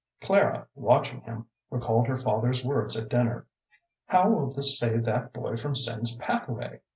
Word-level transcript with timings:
Clara, 0.19 0.65
watching 0.73 1.21
him, 1.21 1.45
recalled 1.69 2.07
her 2.07 2.17
father's 2.17 2.65
words 2.65 2.97
at 2.99 3.07
dinner. 3.07 3.45
"How 4.07 4.31
will 4.31 4.51
this 4.51 4.79
save 4.79 5.05
that 5.05 5.31
boy 5.31 5.57
from 5.57 5.75
sin's 5.75 6.15
pathway?" 6.15 6.81